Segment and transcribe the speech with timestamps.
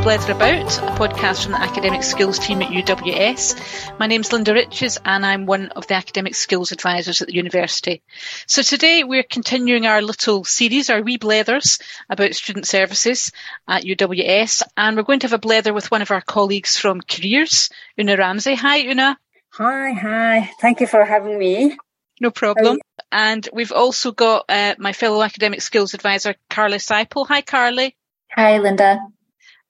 [0.00, 3.98] Blether About, a podcast from the Academic Skills team at UWS.
[3.98, 8.02] My name's Linda Riches and I'm one of the Academic Skills Advisors at the university.
[8.46, 13.30] So today we're continuing our little series, our wee blethers about student services
[13.68, 17.02] at UWS and we're going to have a blether with one of our colleagues from
[17.02, 18.54] Careers, Uuganaa Ramsay.
[18.54, 19.16] Hi Uuganaa.
[19.50, 20.50] Hi, hi.
[20.62, 21.76] Thank you for having me.
[22.18, 22.78] No problem.
[23.12, 27.26] And we've also got uh, my fellow academic skills advisor, Carly Seipel.
[27.28, 27.94] Hi, Carly.
[28.34, 29.00] Hi, Linda.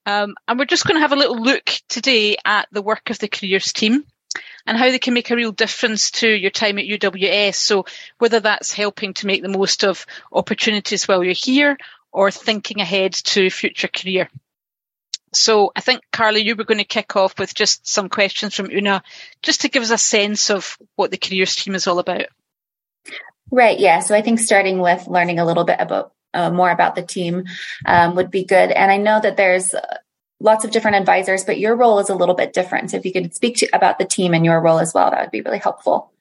[0.05, 3.19] Um, and we're just going to have a little look today at the work of
[3.19, 4.03] the careers team
[4.65, 7.55] and how they can make a real difference to your time at UWS.
[7.55, 7.85] So
[8.17, 11.77] whether that's helping to make the most of opportunities while you're here
[12.11, 14.29] or thinking ahead to future career.
[15.33, 18.67] So I think, Carly, you were going to kick off with just some questions from
[18.67, 19.01] Uuganaa,
[19.41, 22.25] just to give us a sense of what the careers team is all about.
[23.49, 23.79] Right.
[23.79, 23.99] Yeah.
[23.99, 27.45] So I think starting with learning a little bit about uh, more about the team
[27.85, 28.71] um, would be good.
[28.71, 29.73] And I know that there's
[30.39, 32.91] lots of different advisors, but your role is a little bit different.
[32.91, 35.21] So if you could speak to about the team and your role as well, that
[35.21, 36.11] would be really helpful.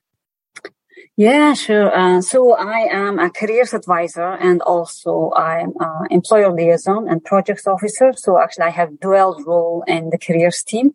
[1.17, 1.95] Yeah, sure.
[1.95, 5.75] Uh, so I am a careers advisor and also I'm
[6.11, 8.13] employer liaison and projects officer.
[8.17, 10.95] So actually I have dual role in the careers team.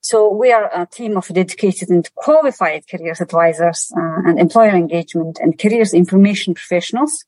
[0.00, 5.38] So we are a team of dedicated and qualified careers advisors uh, and employer engagement
[5.38, 7.26] and careers information professionals.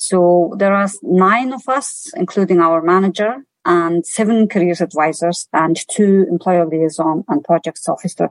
[0.00, 6.24] So there are nine of us, including our manager and seven careers advisors and two
[6.30, 8.30] employer liaison and projects officer.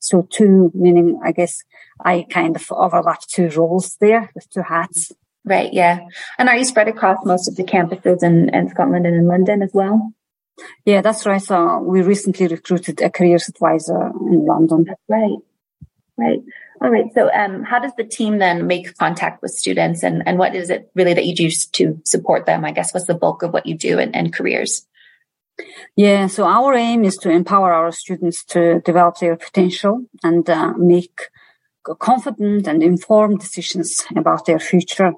[0.00, 1.62] So two, meaning I guess
[2.04, 5.12] I kind of overlap two roles there with two hats.
[5.44, 5.72] Right.
[5.72, 6.00] Yeah.
[6.36, 9.62] And are you spread across most of the campuses in, in Scotland and in London
[9.62, 10.12] as well?
[10.84, 11.40] Yeah, that's right.
[11.40, 14.84] So we recently recruited a careers advisor in London.
[14.88, 15.38] That's right.
[16.18, 16.40] Right.
[16.82, 17.06] All right.
[17.14, 20.70] So, um, how does the team then make contact with students and, and what is
[20.70, 22.64] it really that you do to support them?
[22.64, 24.86] I guess what's the bulk of what you do in, in careers?
[25.96, 26.26] Yeah.
[26.26, 31.28] So our aim is to empower our students to develop their potential and uh, make
[31.98, 35.12] confident and informed decisions about their future.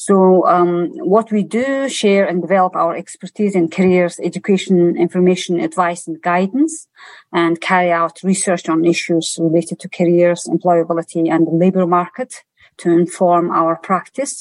[0.00, 6.06] So um, what we do share and develop our expertise in careers, education, information, advice
[6.06, 6.86] and guidance
[7.32, 12.44] and carry out research on issues related to careers, employability and the labor market
[12.76, 14.40] to inform our practice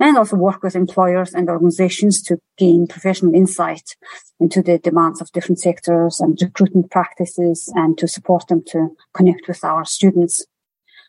[0.00, 3.94] and also work with employers and organizations to gain professional insight
[4.40, 9.46] into the demands of different sectors and recruitment practices and to support them to connect
[9.46, 10.44] with our students.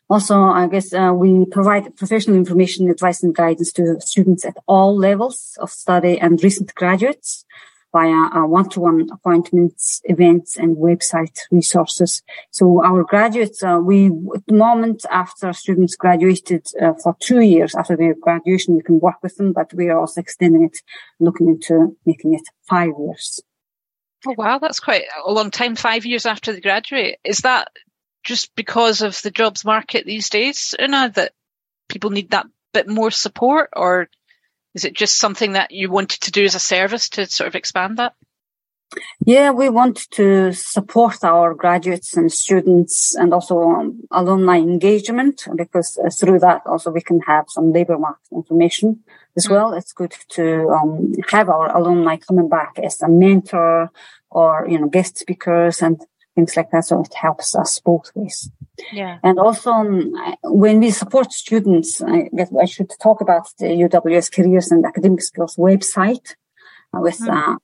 [0.10, 4.98] Also, I guess uh, we provide professional information, advice and guidance to students at all
[4.98, 7.46] levels of study and recent graduates
[7.92, 12.22] via one-to-one appointments, events and website resources.
[12.52, 17.76] So our graduates, uh, we, at the moment after students graduated uh, for two years
[17.76, 20.78] after their graduation, we can work with them, but we are also extending it,
[21.20, 23.42] looking into making it five years.
[24.28, 27.20] Oh wow, that's quite a long time, five years after they graduate.
[27.24, 27.70] Is that
[28.30, 31.32] just because of the jobs market these days, Uuganaa, that
[31.88, 34.08] people need that bit more support, or
[34.76, 37.56] is it just something that you wanted to do as a service to sort of
[37.56, 38.14] expand that?
[39.26, 45.98] Yeah, we want to support our graduates and students and also um, alumni engagement because
[45.98, 49.04] uh, through that also we can have some labor market information
[49.36, 49.52] as mm.
[49.52, 49.74] well.
[49.74, 53.92] It's good to um, have our alumni coming back as a mentor
[54.30, 56.00] or, you know, guest speakers and
[56.40, 56.86] things like that.
[56.86, 58.50] So it helps us both ways.
[58.94, 59.18] Yeah.
[59.24, 60.14] And also, um,
[60.44, 65.22] when we support students, I guess I should talk about the UWS Careers and Academic
[65.22, 66.36] Skills website
[66.94, 67.30] with mm.
[67.30, 67.58] uh,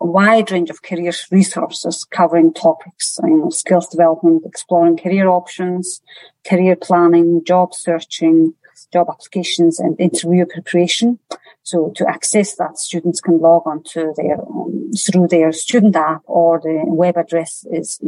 [0.00, 6.00] a wide range of career resources covering topics, you know, skills development, exploring career options,
[6.48, 8.54] career planning, job searching,
[8.92, 11.18] job applications and interview preparation.
[11.64, 16.22] So to access that, students can log on to their, um, through their student app
[16.26, 18.00] or the web address is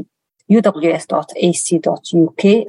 [0.50, 1.11] uws.ac.uk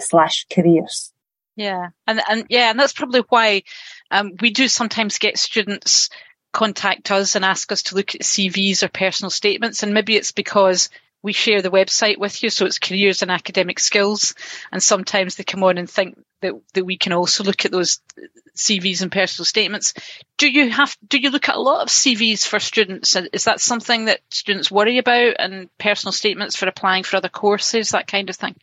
[0.02, 1.14] slash careers.
[1.58, 1.90] Yeah.
[2.08, 3.64] And, and yeah, and that's probably why,
[4.10, 6.10] um, we do sometimes get students
[6.54, 9.84] contact us and ask us to look at CVs or personal statements.
[9.84, 10.90] And maybe it's because
[11.28, 12.50] we share the website with you.
[12.50, 14.34] So it's careers and academic skills.
[14.72, 18.00] And sometimes they come on and think that, that we can also look at those
[18.56, 19.94] CVs and personal statements.
[20.38, 23.18] Do you have, do you look at a lot of CVs for students?
[23.34, 27.90] Is that something that students worry about and personal statements for applying for other courses,
[27.90, 28.56] that kind of thing?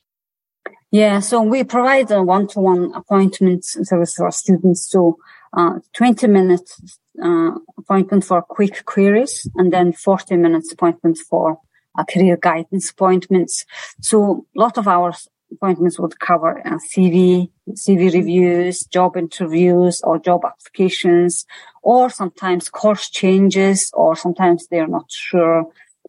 [0.91, 4.91] Yeah, so we provide a one-to-one appointment service for our students.
[4.91, 5.19] So,
[5.53, 11.61] uh, 20 minutes, uh, appointment for quick queries and then 40 minutes appointment for
[12.03, 13.65] career guidance appointments.
[14.01, 15.13] So a lot of our
[15.53, 21.47] appointments would cover uh, CV, CV reviews, job interviews or job applications,
[21.83, 25.67] or sometimes course changes, or sometimes they're not sure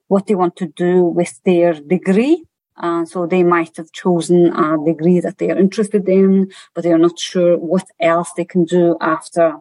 [0.08, 2.44] what they want to do with their degree.
[2.78, 6.92] Uh, so they might have chosen a degree that they are interested in, but they
[6.92, 9.56] are not sure what else they can do after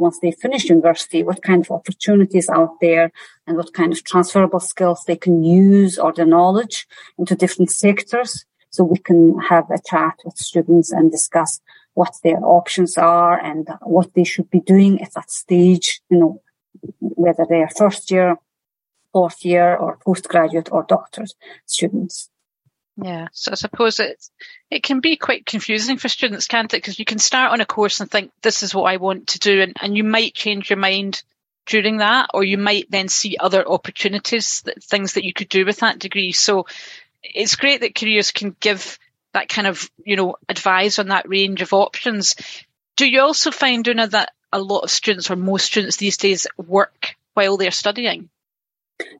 [0.00, 3.12] once they finish university, what kind of opportunities out there
[3.46, 6.86] and what kind of transferable skills they can use or their knowledge
[7.18, 8.44] into different sectors.
[8.70, 11.60] So we can have a chat with students and discuss
[11.94, 16.42] what their options are and what they should be doing at that stage, you know,
[17.00, 18.36] whether they are first year,
[19.12, 21.34] fourth year or postgraduate or doctorate
[21.66, 22.30] students.
[23.02, 24.22] Yeah, so I suppose it
[24.70, 26.78] it can be quite confusing for students, can't it?
[26.78, 29.38] Because you can start on a course and think this is what I want to
[29.38, 31.22] do, and, and you might change your mind
[31.66, 35.64] during that, or you might then see other opportunities, that things that you could do
[35.64, 36.32] with that degree.
[36.32, 36.66] So
[37.22, 38.98] it's great that careers can give
[39.32, 42.34] that kind of you know advice on that range of options.
[42.96, 46.46] Do you also find, Uuganaa, that a lot of students or most students these days
[46.58, 48.28] work while they're studying?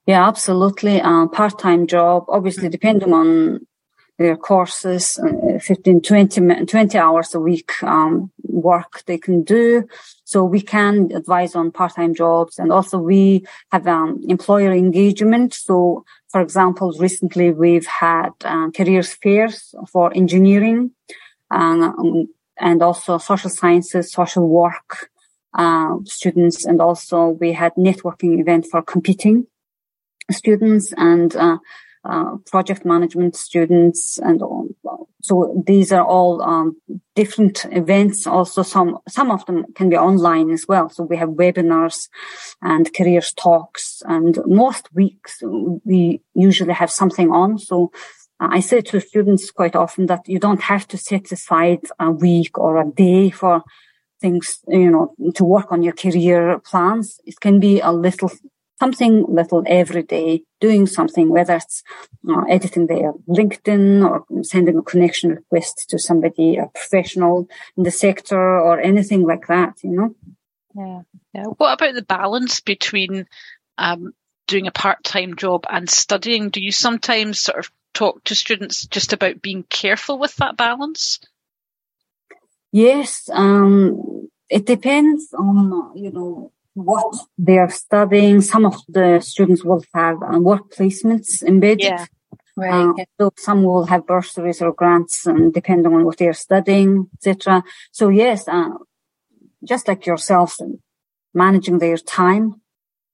[0.06, 1.00] Yeah, absolutely.
[1.00, 3.66] Uh, part-time job, obviously depending on
[4.20, 9.88] their courses, uh, 15, 20, 20 hours a week um, work they can do.
[10.24, 15.54] So we can advise on part-time jobs and also we have um, employer engagement.
[15.54, 20.90] So for example, recently we've had uh, careers fairs for engineering
[21.50, 22.28] um,
[22.58, 25.08] and also social sciences, social work
[25.54, 26.66] uh, students.
[26.66, 29.46] And also we had networking event for competing
[30.30, 31.56] students and uh,
[32.04, 34.68] uh, project management students and all.
[35.22, 36.80] so these are all um,
[37.14, 41.30] different events also some some of them can be online as well so we have
[41.30, 42.08] webinars
[42.62, 45.42] and careers talks and most weeks
[45.84, 47.90] we usually have something on so
[48.40, 52.10] uh, I say to students quite often that you don't have to set aside a
[52.10, 53.62] week or a day for
[54.20, 57.20] things, you know, to work on your career plans.
[57.24, 58.30] It can be a little
[58.80, 61.82] something little every day, doing something, whether it's
[62.28, 67.46] uh, editing their LinkedIn or sending a connection request to somebody, a professional
[67.76, 70.14] in the sector or anything like that, you know?
[70.74, 71.02] Yeah.
[71.34, 71.44] Yeah.
[71.44, 73.26] What about the balance between
[73.76, 74.14] um,
[74.46, 76.48] doing a part-time job and studying?
[76.48, 81.20] Do you sometimes sort of talk to students just about being careful with that balance?
[82.72, 83.28] Yes.
[83.32, 86.52] Um, it depends on, you know,
[86.84, 88.40] what they are studying.
[88.40, 91.82] Some of the students will have uh, work placements embedded.
[91.82, 92.06] Yeah.
[92.56, 92.92] Right.
[93.00, 97.08] Uh, so some will have bursaries or grants, and depending on what they are studying,
[97.14, 97.62] etc.
[97.92, 98.70] So yes, uh,
[99.64, 100.58] just like yourself,
[101.32, 102.60] managing their time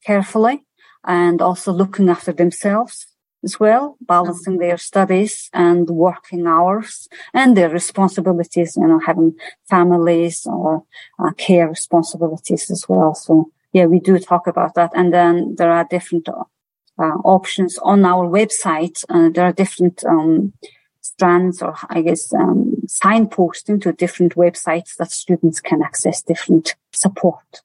[0.05, 0.65] carefully,
[1.05, 3.07] and also looking after themselves
[3.45, 9.35] as well, balancing their studies and working hours and their responsibilities, you know, having
[9.69, 10.85] families or
[11.19, 13.15] uh, care responsibilities as well.
[13.15, 14.93] So yeah, we do talk about that.
[14.95, 19.05] And then there are different uh, options on our website.
[19.11, 20.55] Uh, there are different um,
[21.03, 27.61] strands or I guess um, signposting to different websites that students can access different support.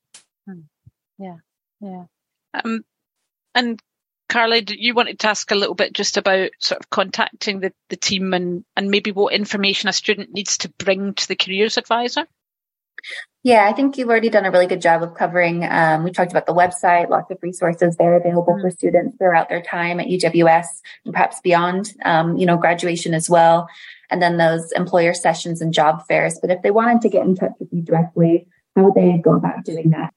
[0.46, 0.64] Hmm.
[1.18, 1.38] Yeah,
[1.80, 2.04] yeah.
[2.62, 2.84] Um,
[3.56, 3.80] and
[4.28, 7.96] Carly, you wanted to ask a little bit just about sort of contacting the, the
[7.96, 12.28] team and, and maybe what information a student needs to bring to the careers advisor?
[13.44, 15.64] Yeah, I think you've already done a really good job of covering.
[15.64, 18.62] Um, we talked about the website, lots of resources there available mm-hmm.
[18.62, 20.68] for students throughout their time at UWS
[21.06, 23.68] and perhaps beyond, um, you know, graduation as well.
[24.12, 26.38] And then those employer sessions and job fairs.
[26.40, 29.36] But if they wanted to get in touch with you directly, how would they go
[29.36, 30.14] about doing that?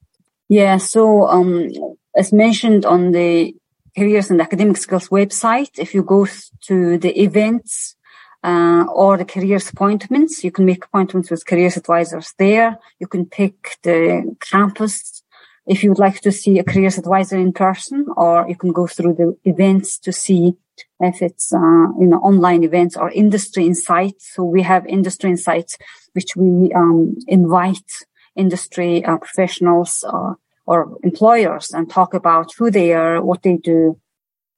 [0.50, 1.70] Yeah, so um,
[2.14, 3.54] as mentioned on the
[3.96, 5.78] Careers and Academic Skills website.
[5.78, 6.26] If you go
[6.66, 7.96] to the events
[8.44, 12.78] uh, or the careers appointments, you can make appointments with careers advisors there.
[13.00, 15.22] You can pick the campus
[15.66, 18.86] if you would like to see a careers advisor in person, or you can go
[18.86, 20.56] through the events to see
[21.00, 24.34] if it's uh, you know online events or industry insights.
[24.34, 25.78] So we have industry insights,
[26.12, 27.90] which we um, invite
[28.36, 30.34] industry uh, professionals uh,
[30.66, 33.98] or employers and talk about who they are, what they do,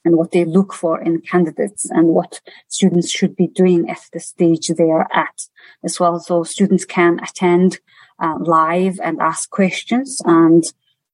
[0.07, 4.21] and what they look for in candidates and what students should be doing at the
[4.21, 5.49] stage they are at
[5.83, 6.21] as well.
[6.21, 7.81] So students can attend
[8.23, 10.63] uh, live and ask questions and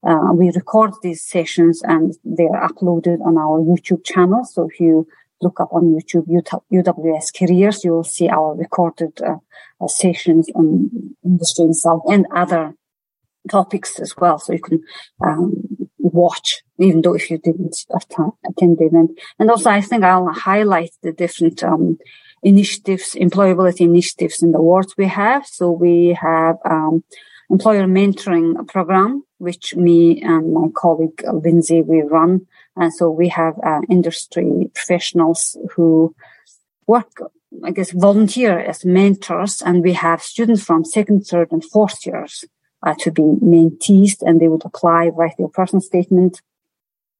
[0.07, 4.45] uh, we record these sessions and they are uploaded on our YouTube channel.
[4.45, 5.07] So if you
[5.41, 6.27] look up on YouTube
[6.71, 9.37] UWS careers, you will see our recorded uh,
[9.81, 10.91] uh sessions on
[11.25, 12.75] industry insight and other
[13.49, 14.39] topics as well.
[14.39, 14.83] So you can
[15.25, 15.53] um,
[16.03, 19.17] watch, even though if you didn't attend the event.
[19.39, 21.97] And also, I think I'll highlight the different um,
[22.43, 25.47] initiatives, employability initiatives and awards we have.
[25.47, 27.03] So we have um,
[27.49, 33.55] employer mentoring program, which me and my colleague Lindsay we run And so we have
[33.63, 36.15] uh, industry professionals who
[36.87, 37.11] work,
[37.63, 42.45] I guess, volunteer as mentors, and we have students from second, third, and fourth years
[42.85, 46.41] uh, to be mentees, and they would apply, write their personal statement,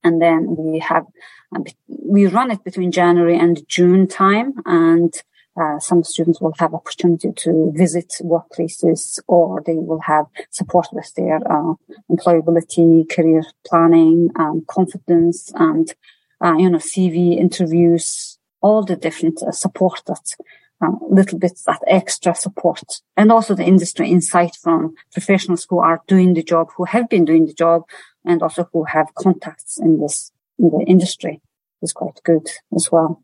[0.02, 1.06] and then we have
[1.54, 5.14] um, we run it between January and June time, and
[5.60, 11.12] uh, some students will have opportunity to visit workplaces or they will have support with
[11.14, 11.74] their uh,
[12.10, 15.94] employability, career planning, um, confidence and,
[16.40, 20.34] uh, you know, CV interviews, all the different uh, support that
[20.80, 22.82] um, little bit that extra support
[23.16, 27.24] and also the industry insight from professionals who are doing the job, who have been
[27.24, 27.82] doing the job
[28.24, 31.40] and also who have contacts in this, in the industry
[31.82, 33.22] is quite good as well.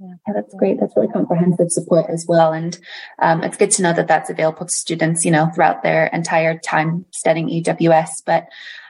[0.00, 0.78] Yeah, that's great.
[0.78, 2.52] That's really comprehensive support as well.
[2.52, 2.78] And
[3.18, 6.56] um, it's good to know that that's available to students, you know, throughout their entire
[6.56, 8.22] time studying UWS.
[8.24, 8.46] But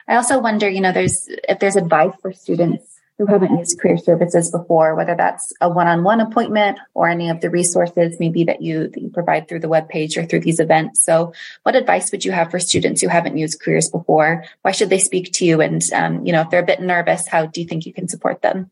[0.07, 3.97] I also wonder, you know, there's if there's advice for students who haven't used career
[3.97, 8.87] services before, whether that's a one-on-one appointment or any of the resources maybe that you,
[8.87, 11.01] that you provide through the web page or through these events.
[11.01, 11.33] So
[11.63, 14.45] what advice would you have for students who haven't used careers before?
[14.61, 15.59] Why should they speak to you?
[15.59, 18.07] And, um, you know, if they're a bit nervous, how do you think you can
[18.07, 18.71] support them?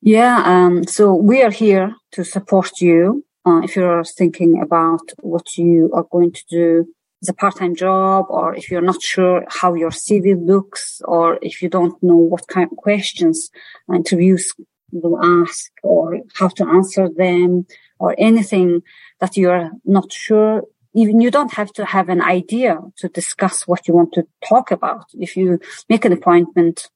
[0.00, 3.26] Yeah, um, so we are here to support you.
[3.44, 6.94] Uh, if you're thinking about what you are going to do
[7.26, 11.68] a part-time job, or if you're not sure how your CV looks, or if you
[11.68, 13.50] don't know what kind of questions
[13.92, 14.52] interviews
[14.92, 17.66] will ask, or how to answer them,
[17.98, 18.82] or anything
[19.20, 20.62] that you're not sure,
[20.94, 24.70] even you don't have to have an idea to discuss what you want to talk
[24.70, 25.06] about.
[25.14, 25.58] If you
[25.88, 26.88] make an appointment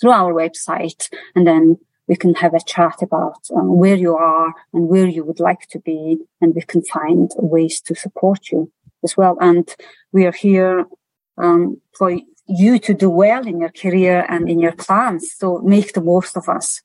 [0.00, 1.78] through our website and then
[2.08, 5.68] we can have a chat about um, where you are and where you would like
[5.68, 8.72] to be, and we can find ways to support you
[9.04, 9.36] as well.
[9.40, 9.74] And
[10.12, 10.86] we are here
[11.38, 15.32] um, for you to do well in your career and in your plans.
[15.36, 16.82] So make the most of us.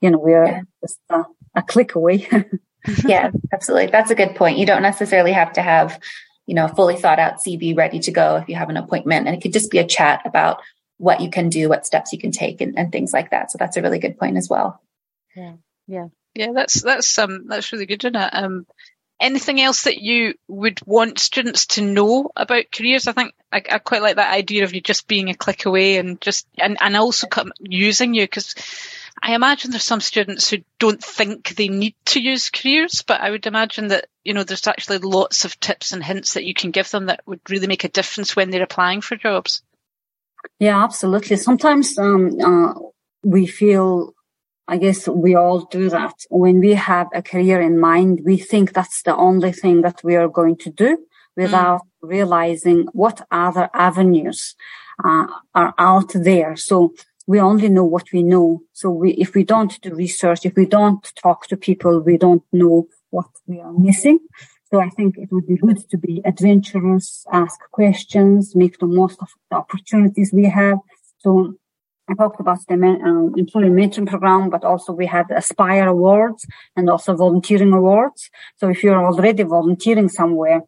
[0.00, 0.60] You know, we're yeah.
[0.80, 1.24] just a,
[1.54, 2.28] a click away.
[3.04, 3.90] yeah, absolutely.
[3.90, 4.58] That's a good point.
[4.58, 6.00] You don't necessarily have to have,
[6.46, 9.26] you know, fully thought out CV ready to go if you have an appointment.
[9.26, 10.60] And it could just be a chat about
[10.96, 13.50] what you can do, what steps you can take and, and things like that.
[13.50, 14.80] So that's a really good point as well.
[15.36, 15.54] Yeah.
[15.86, 16.06] Yeah.
[16.34, 16.52] Yeah.
[16.54, 18.30] That's, that's, um, that's really good, isn't it?
[18.32, 18.66] Um,
[19.20, 23.06] anything else that you would want students to know about careers?
[23.06, 25.98] I think I, I, quite like that idea of you just being a click away
[25.98, 28.54] and just, and, and also come, using you because
[29.22, 33.30] I imagine there's some students who don't think they need to use careers, but I
[33.30, 36.70] would imagine that, you know, there's actually lots of tips and hints that you can
[36.70, 39.62] give them that would really make a difference when they're applying for jobs.
[40.58, 41.36] Yeah, absolutely.
[41.36, 42.74] Sometimes um, uh,
[43.22, 44.14] we feel,
[44.70, 46.14] I guess we all do that.
[46.30, 50.14] When we have a career in mind, we think that's the only thing that we
[50.14, 50.90] are going to do
[51.36, 52.08] without mm.
[52.14, 54.54] realizing what other avenues
[55.04, 56.54] uh, are out there.
[56.54, 56.94] So
[57.26, 58.60] we only know what we know.
[58.72, 62.44] So we, if we don't do research, if we don't talk to people, we don't
[62.52, 64.20] know what we are missing.
[64.70, 69.18] So I think it would be good to be adventurous, ask questions, make the most
[69.20, 70.78] of the opportunities we have.
[71.18, 71.54] So
[72.10, 76.44] I talked about the um, employee mentoring program, but also we have Aspire Awards
[76.76, 78.30] and also volunteering awards.
[78.56, 80.62] So if you're already volunteering somewhere,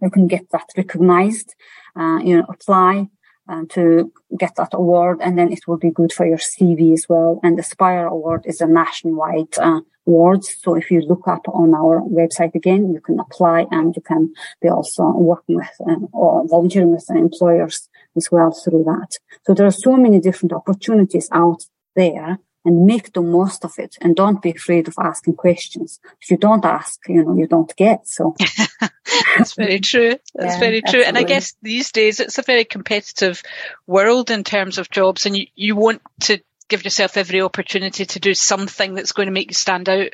[0.00, 1.54] you can get that recognized,
[1.94, 3.08] uh, you know, apply
[3.46, 7.04] uh, to get that award and then it will be good for your CV as
[7.10, 7.40] well.
[7.42, 10.56] And Aspire Award is a nationwide uh, awards.
[10.62, 14.32] So if you look up on our website again, you can apply and you can
[14.62, 19.18] be also working with uh, or volunteering with employers as well through that.
[19.46, 21.62] So there are so many different opportunities out
[21.96, 25.98] there and make the most of it and don't be afraid of asking questions.
[26.20, 28.06] If you don't ask, you know, you don't get.
[28.06, 28.36] So
[29.36, 30.16] that's very true.
[30.34, 31.00] That's yeah, very true.
[31.00, 31.08] Absolutely.
[31.08, 33.42] And I guess these days it's a very competitive
[33.86, 38.20] world in terms of jobs and you, you want to give yourself every opportunity to
[38.20, 40.08] do something that's going to make you stand out.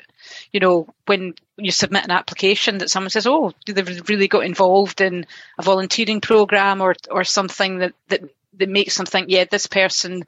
[0.52, 5.00] You know, when you submit an application that someone says, "Oh, they've really got involved
[5.00, 5.26] in
[5.58, 8.22] a volunteering program or or something that that
[8.54, 10.24] that makes them think, yeah, this person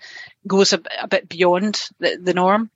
[0.47, 2.71] goes a, a bit beyond the, the norm."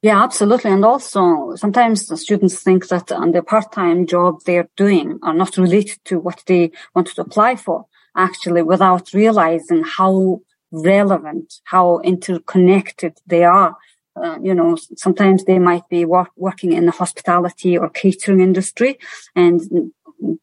[0.00, 0.70] Yeah, absolutely.
[0.70, 5.56] And also sometimes the students think that on the part-time job they're doing are not
[5.56, 7.86] related to what they wanted to apply for
[8.16, 10.40] actually without realizing how
[10.74, 13.76] relevant, how interconnected they are.
[14.16, 18.98] Uh, you know, sometimes they might be work, working in the hospitality or catering industry
[19.34, 19.60] and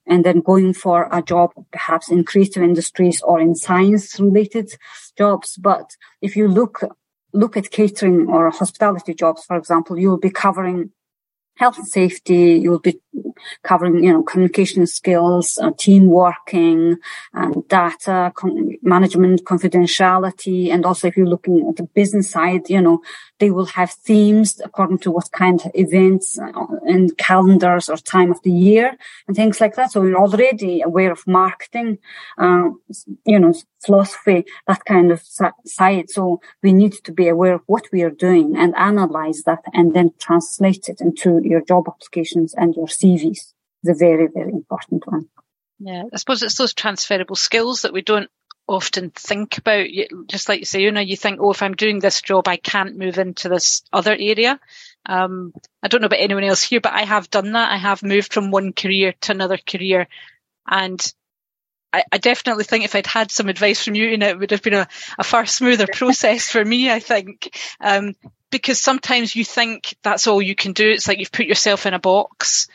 [0.05, 4.71] and then going for a job perhaps in creative industries or in science related
[5.17, 5.57] jobs.
[5.57, 6.81] But if you look
[7.33, 10.91] look at catering or hospitality jobs, for example, you'll be covering
[11.55, 12.99] health and safety, you'll be
[13.63, 16.97] covering, you know, communication skills, uh, team working,
[17.33, 20.69] and data con- management, confidentiality.
[20.69, 23.01] And also if you're looking at the business side, you know,
[23.41, 26.51] they will have themes according to what kind of events uh,
[26.85, 28.95] and calendars or time of the year
[29.27, 29.91] and things like that.
[29.91, 31.97] So we're already aware of marketing,
[32.37, 32.69] uh,
[33.25, 35.23] you know, philosophy, that kind of
[35.65, 36.11] side.
[36.11, 39.95] So we need to be aware of what we are doing and analyze that and
[39.95, 43.53] then translate it into your job applications and your CVs.
[43.81, 45.29] The very, very important one.
[45.79, 48.29] Yeah, I suppose it's those transferable skills that we don't
[48.71, 49.87] often think about.
[50.27, 52.57] Just like you say, you know, you think, oh, if I'm doing this job, I
[52.57, 54.59] can't move into this other area.
[55.05, 57.71] Um, I don't know about anyone else here, but I have done that.
[57.71, 60.07] I have moved from one career to another career.
[60.67, 61.13] And
[61.91, 64.51] I, I definitely think if I'd had some advice from you, you know, it would
[64.51, 64.87] have been a,
[65.17, 67.57] a far smoother process for me, I think.
[67.79, 68.15] Um,
[68.51, 70.89] because sometimes you think that's all you can do.
[70.89, 72.67] It's like you've put yourself in a box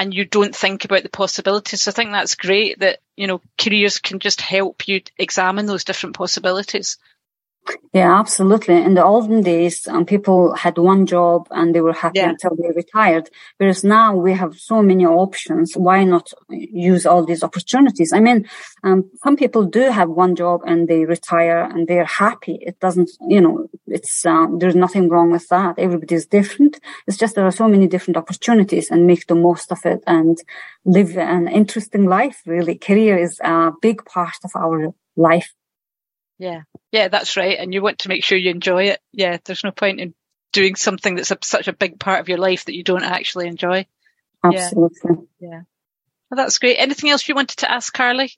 [0.00, 1.82] and you don't think about the possibilities.
[1.82, 5.84] So I think that's great that, you know, careers can just help you examine those
[5.84, 6.96] different possibilities.
[7.92, 8.76] Yeah, absolutely.
[8.76, 12.30] In the olden days, um, people had one job and they were happy yeah.
[12.30, 13.30] until they retired.
[13.58, 15.74] Whereas now we have so many options.
[15.76, 18.12] Why not use all these opportunities?
[18.12, 18.48] I mean,
[18.84, 22.58] um, some people do have one job and they retire and they're happy.
[22.62, 25.78] It doesn't, you know, it's, uh, there's nothing wrong with that.
[25.78, 26.78] Everybody's different.
[27.08, 30.38] It's just there are so many different opportunities and make the most of it and
[30.84, 32.76] live an interesting life, really.
[32.78, 35.52] Career is a big part of our life.
[36.40, 37.58] Yeah, yeah, that's right.
[37.58, 39.00] And you want to make sure you enjoy it.
[39.12, 40.14] Yeah, there's no point in
[40.52, 43.46] doing something that's a, such a big part of your life that you don't actually
[43.46, 43.86] enjoy.
[44.42, 45.26] Absolutely.
[45.38, 45.48] Yeah.
[45.50, 45.60] yeah.
[46.30, 46.76] Well, that's great.
[46.76, 48.32] Anything else you wanted to ask, Carly?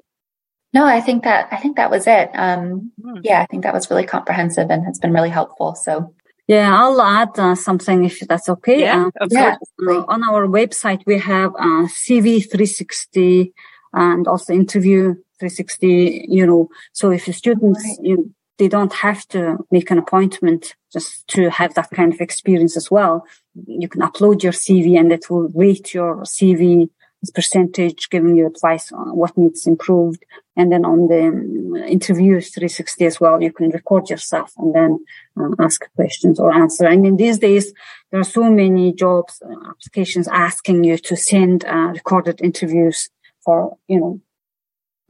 [0.75, 2.30] No, I think that I think that was it.
[2.35, 3.18] Um, hmm.
[3.23, 5.75] Yeah, I think that was really comprehensive and has been really helpful.
[5.75, 6.14] So.
[6.49, 8.80] Yeah, I'll add uh, something if that's okay.
[8.80, 9.56] Yeah, uh, yeah.
[9.80, 13.52] Uh, on our website, we have uh, CV 360
[13.92, 17.99] and also interview 360, you know, so if the students, right.
[18.07, 18.25] you know,
[18.59, 22.91] they don't have to make an appointment just to have that kind of experience as
[22.91, 23.26] well.
[23.67, 26.91] You can upload your CV and it will rate your CV
[27.31, 30.25] percentage, giving you advice on what needs improved.
[30.57, 35.05] And then on the um, interviews 360 as well, you can record yourself and then
[35.41, 36.87] uh, ask questions or answer.
[36.87, 37.73] I mean, these days,
[38.11, 43.09] there are so many jobs, uh, applications asking you to send uh, recorded interviews
[43.45, 44.21] for, you know,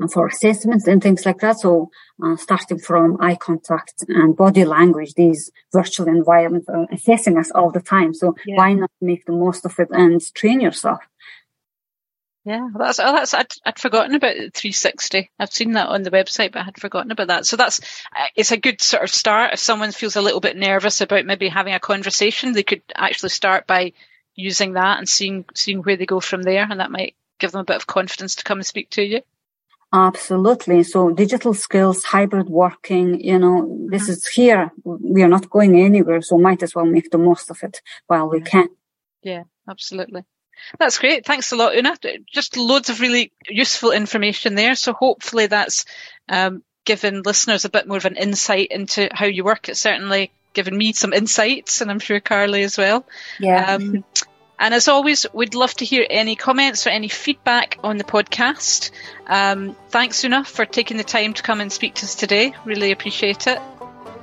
[0.09, 1.61] for assessments and things like that.
[1.61, 1.91] So
[2.23, 7.71] uh, starting from eye contact and body language, these virtual environments are assessing us all
[7.71, 8.15] the time.
[8.15, 8.57] So yeah.
[8.57, 11.01] why not make the most of it and train yourself?
[12.45, 15.31] Yeah, that's oh, that's I'd, I'd forgotten about 360.
[15.38, 17.47] I've seen that on the website, but I had forgotten about that.
[17.47, 17.81] So that's
[18.17, 19.53] uh, it's a good sort of start.
[19.53, 23.29] If someone feels a little bit nervous about maybe having a conversation, they could actually
[23.29, 23.93] start by
[24.35, 27.61] using that and seeing seeing where they go from there, and that might give them
[27.61, 29.21] a bit of confidence to come and speak to you.
[29.92, 30.83] Absolutely.
[30.85, 34.72] So digital skills, hybrid working, you know, this is here.
[34.85, 36.22] We are not going anywhere.
[36.22, 38.68] So might as well make the most of it while we can.
[39.22, 40.24] Yeah, absolutely.
[40.78, 41.26] That's great.
[41.26, 42.24] Thanks a lot, Uuganaa.
[42.33, 44.74] Just loads of really useful information there.
[44.76, 45.85] So hopefully that's
[46.28, 49.68] um, given listeners a bit more of an insight into how you work.
[49.68, 53.05] It's certainly given me some insights and I'm sure Carly as well.
[53.38, 53.74] Yeah.
[53.74, 54.05] Um,
[54.62, 58.92] and as always, we'd love to hear any comments or any feedback on the podcast.
[59.27, 62.55] Um, thanks, Uuganaa, for taking the time to come and speak to us today.
[62.64, 63.59] Really appreciate it.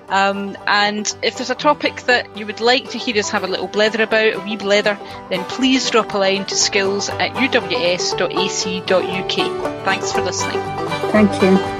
[0.07, 3.47] Um, and if there's a topic that you would like to hear us have a
[3.47, 4.97] little blether about, a wee blether,
[5.29, 7.75] then please drop a line to skills at uws.ac.uk.
[9.83, 10.61] Thanks for listening.
[11.11, 11.78] Thank you.